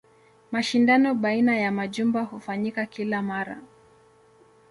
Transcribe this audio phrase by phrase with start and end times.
[0.51, 3.61] Mashindano baina ya majumba hufanyika kila mara.